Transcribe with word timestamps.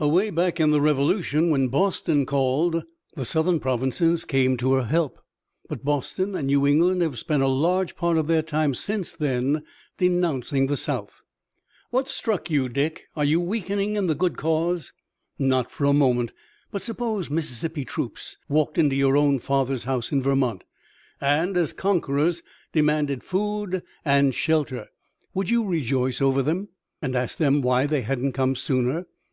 Away 0.00 0.30
back 0.30 0.58
in 0.58 0.72
the 0.72 0.80
Revolution 0.80 1.48
when 1.48 1.68
Boston 1.68 2.26
called, 2.26 2.82
the 3.14 3.24
Southern 3.24 3.60
provinces 3.60 4.24
came 4.24 4.56
to 4.56 4.72
her 4.72 4.82
help, 4.82 5.20
but 5.68 5.84
Boston 5.84 6.34
and 6.34 6.48
New 6.48 6.66
England 6.66 7.02
have 7.02 7.20
spent 7.20 7.44
a 7.44 7.46
large 7.46 7.94
part 7.94 8.18
of 8.18 8.26
their 8.26 8.42
time 8.42 8.74
since 8.74 9.12
then 9.12 9.62
denouncing 9.98 10.66
the 10.66 10.76
South." 10.76 11.22
"What's 11.90 12.10
struck 12.12 12.50
you, 12.50 12.68
Dick? 12.68 13.04
Are 13.14 13.24
you 13.24 13.38
weakening 13.40 13.94
in 13.94 14.08
the 14.08 14.16
good 14.16 14.36
cause?" 14.36 14.92
"Not 15.38 15.70
for 15.70 15.84
a 15.84 15.92
moment. 15.92 16.32
But 16.72 16.82
suppose 16.82 17.30
Mississippi 17.30 17.84
troops 17.84 18.38
walked 18.48 18.78
into 18.78 18.96
your 18.96 19.16
own 19.16 19.38
father's 19.38 19.84
house 19.84 20.10
in 20.10 20.20
Vermont, 20.20 20.64
and, 21.20 21.56
as 21.56 21.72
conquerors, 21.72 22.42
demanded 22.72 23.22
food 23.22 23.84
and 24.04 24.34
shelter! 24.34 24.88
Would 25.32 25.48
you 25.48 25.64
rejoice 25.64 26.20
over 26.20 26.42
them, 26.42 26.70
and 27.00 27.14
ask 27.14 27.38
them 27.38 27.62
why 27.62 27.86
they 27.86 28.02
hadn't 28.02 28.32
come 28.32 28.56
sooner?" 28.56 29.06